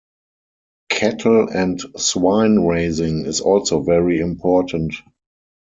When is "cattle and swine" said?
0.89-2.65